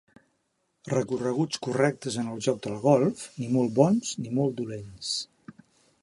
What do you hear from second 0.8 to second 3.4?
Recorreguts correctes en el joc del golf,